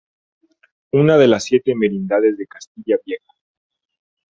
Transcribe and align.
Una 0.93 1.15
de 1.19 1.27
las 1.27 1.43
siete 1.43 1.75
Merindades 1.75 2.35
de 2.35 2.47
Castilla 2.47 2.95
Vieja. 3.05 3.31